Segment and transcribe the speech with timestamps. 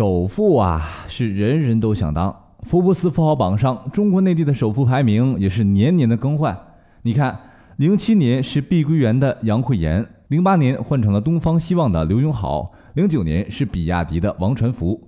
[0.00, 2.34] 首富啊，是人人都想当。
[2.62, 6.58] 福布斯富豪榜上，中国内地的首富排名也是年年的更换。
[7.02, 7.38] 你看，
[7.76, 15.06] 零七年是碧桂园的杨惠妍，零八年换成了东方希望的刘永好，零九年是比亚迪的王传福，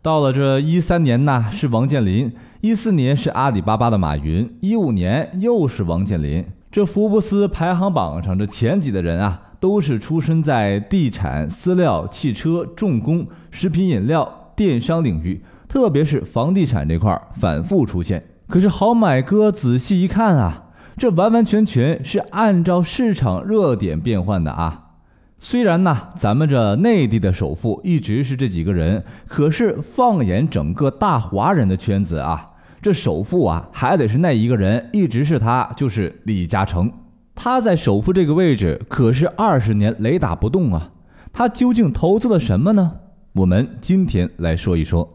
[0.00, 2.30] 到了这一三年呢是王健林，
[2.60, 6.44] 一四年是阿里巴巴的马云，一五年又是王健林。
[6.70, 15.42] 这福布斯排行榜上这前几的人啊，都是出身在地产、饲料、汽车、重工、食品饮料、电商领域。
[15.68, 24.84] 特别是房地产这块反复出现，可是好买哥仔细一看啊，这完完全全是按照市场热点变换的啊。
[25.38, 32.46] 虽然呢，咱们这内地的首富一直是这几个人，可是放眼整个大华人的圈子啊，
[32.80, 36.90] 这首富啊还得是那一个人，一直是他，就是李嘉诚。
[37.40, 40.90] 他在首富这个位置可是二十年雷打不动啊。
[41.32, 42.96] 他究竟投资了什么呢？
[43.32, 45.08] 我们今天来说一说。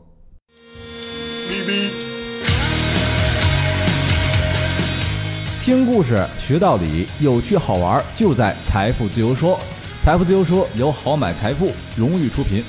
[5.62, 9.60] 听故事学道理，有趣好玩就在财富自由说。
[10.02, 12.64] 财富自由说由好买财富荣誉出品。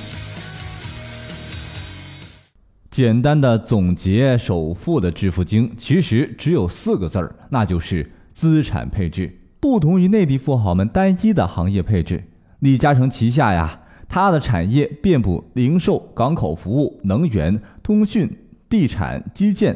[2.90, 9.32] 简单的总结首富的致富经，其实只有四个字儿，那就是资产配置。
[9.64, 12.24] 不同于内地富豪们单一的行业配置，
[12.58, 18.30] 李嘉诚旗下呀，他的产业遍布零售、港口服务、能源、通讯、
[18.68, 19.74] 地产、基建，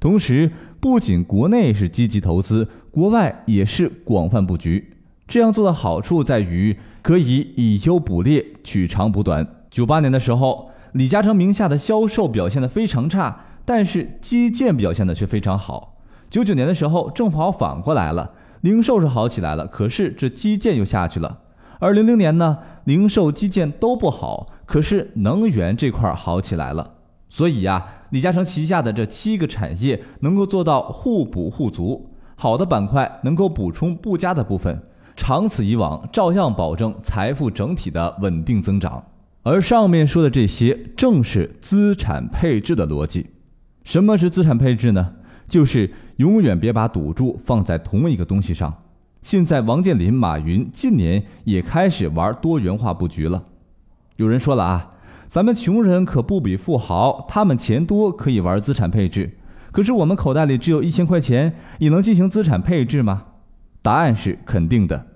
[0.00, 0.50] 同时。
[0.80, 4.94] 不仅国内是积极投资，国外也是广泛布局。
[5.28, 9.46] 这样做的好处在于可以以优补劣，取长补短。
[9.70, 15.98] 九八年的时候，李嘉诚名下的销售表现的非常差，但是基建表现的却非常好。
[16.30, 21.40] 九九年的时候，正好反过来了，零售是好起来了，可是这基建又下去了。
[21.78, 26.94] 而零零年呢，零售基建都不好，可是能源这块好起来了。
[27.28, 27.92] 所以呀。
[28.10, 34.80] 李嘉诚旗下的这七个产业能够做到互补互足，好的板块能够补充不佳的部分，
[35.16, 39.04] 长此以往，照样保证财富整体的稳定增长。
[39.42, 43.26] 而上面说的这些，正是资产配置的逻辑。
[43.82, 45.14] 什么是资产配置呢？
[45.48, 48.82] 就是永远别把赌注放在同一个东西上。
[49.22, 53.44] 现在，王健林、马云近年也开始玩多元化布局了。
[54.16, 54.90] 有人说了啊。
[55.28, 59.36] 咱们穷人可不比富豪，他们钱多可以玩资产配置，
[59.72, 63.24] 可是我们口袋里只有一千块钱，也能进行资产配置吗？
[63.82, 65.08] 答案是肯定的。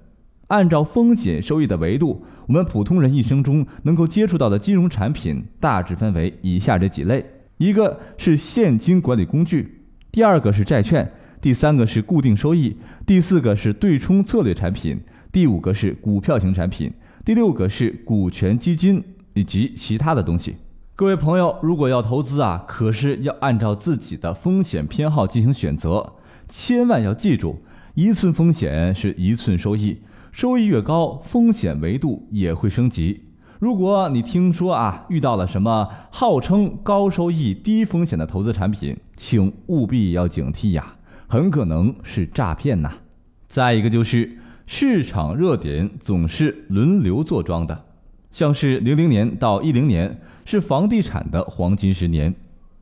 [0.48, 7.24] 按照风险收益的维度，我们普通人一生中能够接触到的金融产品大致分为以下这几类：
[7.58, 9.79] 一个是现金管理工具，
[10.12, 11.10] 第二个是债券，
[11.40, 12.76] 第三个是固定收益，
[13.06, 15.00] 第四个是对冲策略产品，
[15.30, 16.92] 第五个是股票型产品，
[17.24, 19.02] 第六个是股权基金。
[19.34, 20.56] 以及其他的东西，
[20.96, 26.14] 各位朋友，如果要投资啊，可是要按照自己的风险偏好进行选择，
[26.48, 27.62] 千万要记住，
[27.94, 29.98] 一寸风险是一寸收益，
[30.32, 33.20] 收益越高，风险维度也会升级。
[33.60, 40.94] 如果你听说啊，遇到了什么号称高收益、低风险的投资产品，请务必要警惕呀，
[41.26, 42.90] 很可能是诈骗呐。
[43.48, 47.84] 再一个就是市场热点总是轮流坐庄的。
[48.30, 52.34] 像是零零年到一零年是房地产的黄金十年，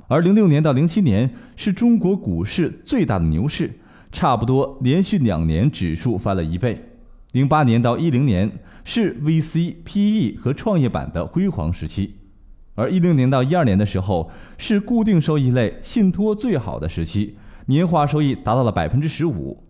[0.07, 3.81] 而零六年到零七年是中国股市最大的牛市，
[4.13, 6.88] 差不多连续两年指数翻了一倍。
[7.33, 12.15] 零八年到一零年是 VC、PE 和创业板的辉煌时期，
[12.75, 19.63] 而一零年到一二年的时候是固定收益类信托最好的时期，年化收益达到了百分之十五。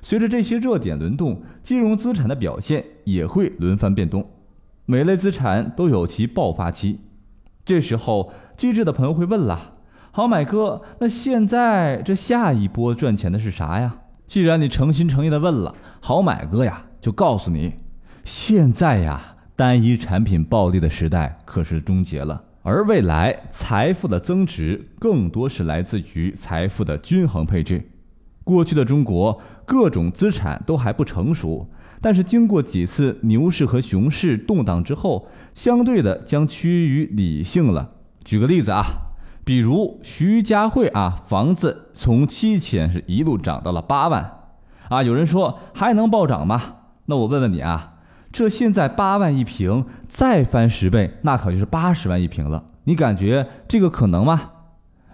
[0.00, 4.30] 随着这些热点轮动，金融资产的表现也会轮番变动。
[4.86, 7.00] 每类资产都有其爆发期，
[7.64, 9.74] 这时候机智的朋友会问了
[10.10, 17.74] ：“好买哥，那现在这下一波赚钱的是啥呀？”既然你诚心诚意的问了，好买哥呀，就告诉你，
[18.22, 19.20] 现在呀，
[19.56, 27.90] 单一产品暴利的时代可是终结了，而未来财富的增值更多是来自于财富的均衡配置。
[28.44, 31.68] 过去的中国，各种资产都还不成熟。
[32.00, 37.94] 但是经过几次牛市和熊市动荡之后，相对的将趋于理性了。
[38.24, 38.84] 举个例子啊，
[39.44, 44.38] 比如徐家汇啊，房子从七千是一路涨到了八万，
[44.88, 46.76] 啊，有人说还能暴涨吗？
[47.06, 47.94] 那我问问你啊，
[48.32, 52.64] 这现在八万一平，再翻十倍，那可就是八十万一平了。
[52.84, 54.50] 你感觉这个可能吗？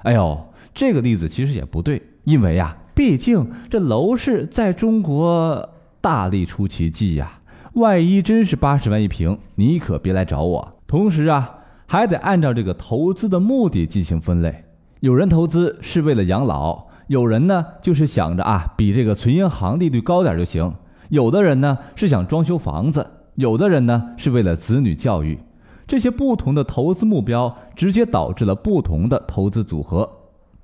[0.03, 5.71] 哎呦，这个例子其实也不对，因为呀，毕竟这楼市在中国。
[6.01, 7.41] 大力出奇迹呀！
[7.75, 10.77] 万一真是八十万一平，你可别来找我。
[10.87, 14.65] 同时啊，还得按照这个投资的目的进行分类。
[15.01, 20.73] 有人投资是为了养老，有人呢就是想着啊比这个存银行利率高点就行，
[21.09, 23.07] 有的人呢是想装修房子，
[23.37, 25.39] 有的人呢是为了子女教育。
[25.87, 30.09] 这些不同的投资目标，直接导致了不同的投资组合。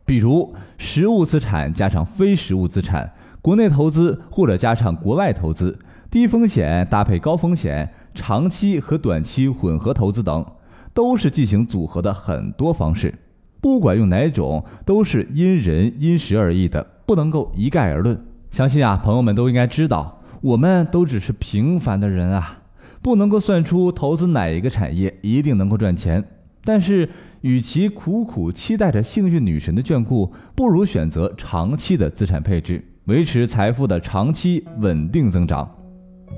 [0.05, 3.11] 比如实物资产加上非实物资产，
[3.41, 5.79] 国内投资或者加上国外投资，
[6.11, 10.44] 低风险搭配高风险，长期和短期混合投资等，
[10.93, 13.14] 都是进行组合的很多方式。
[13.62, 18.23] 不管用哪种，都是因人因时而异的，不能够一概而论。
[18.50, 22.58] 相信啊，朋友们都应该知道，我们都只是平凡的人啊。
[23.00, 26.25] 不能够算出投资哪一个产业一定能够赚钱，
[26.64, 27.08] 但是
[27.43, 35.70] 与其苦苦期待着幸运女神的眷顾，不如选择长期的资产配置，维持财富的长期稳定增长。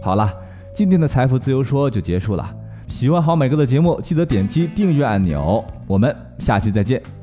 [0.03, 0.33] 好了，
[0.75, 2.53] 今天的财富自由说就结束了。
[2.89, 5.65] 喜欢好美哥的节目，记得点击订阅按钮。
[5.87, 7.16] 我们下期再见。